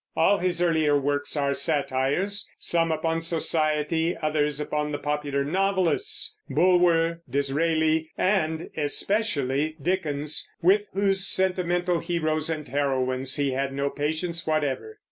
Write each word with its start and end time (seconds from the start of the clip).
All 0.15 0.39
his 0.39 0.63
earlier 0.63 0.99
works 0.99 1.37
are 1.37 1.53
satires, 1.53 2.49
some 2.57 2.91
upon 2.91 3.21
society, 3.21 4.17
others 4.19 4.59
upon 4.59 4.91
the 4.91 4.97
popular 4.97 5.43
novelists, 5.45 6.39
Bulwer, 6.49 7.21
Disraeli, 7.29 8.09
and 8.17 8.71
especially 8.75 9.77
Dickens, 9.79 10.49
with 10.59 10.87
whose 10.95 11.27
sentimental 11.27 11.99
heroes 11.99 12.49
and 12.49 12.67
heroines 12.67 13.35
he 13.35 13.51
had 13.51 13.73
no 13.73 13.91
patience 13.91 14.47
whatever. 14.47 14.97